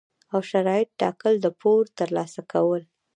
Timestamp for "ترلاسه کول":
1.99-2.81